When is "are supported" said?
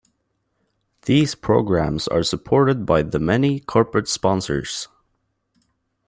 2.07-2.87